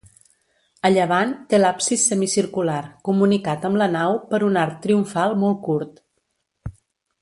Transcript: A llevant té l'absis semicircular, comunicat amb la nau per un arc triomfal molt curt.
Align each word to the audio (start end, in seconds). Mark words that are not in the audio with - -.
A 0.87 0.89
llevant 0.93 1.35
té 1.51 1.59
l'absis 1.59 2.05
semicircular, 2.13 2.79
comunicat 3.11 3.69
amb 3.71 3.83
la 3.83 3.91
nau 3.99 4.21
per 4.33 4.43
un 4.51 4.61
arc 4.67 4.83
triomfal 4.89 5.41
molt 5.45 5.65
curt. 5.71 6.07